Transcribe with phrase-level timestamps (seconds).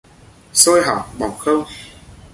[0.53, 1.65] Xôi hỏng bỏng không